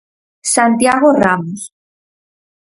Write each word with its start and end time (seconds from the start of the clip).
Santiago 0.53 1.09
Ramos. 1.13 1.61